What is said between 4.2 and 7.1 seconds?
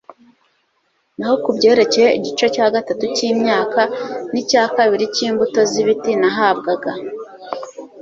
n'icya kabiri cy'imbuto z'ibiti nahabwaga